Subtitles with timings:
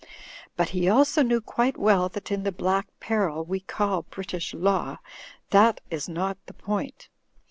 [0.57, 4.97] But he also knew quite well that in the black peril we call British law,
[5.51, 7.07] that is not the point.